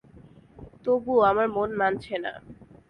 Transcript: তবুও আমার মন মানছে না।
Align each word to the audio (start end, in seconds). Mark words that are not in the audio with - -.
তবুও 0.83 1.19
আমার 1.29 1.47
মন 1.55 1.69
মানছে 1.79 2.15
না। 2.23 2.33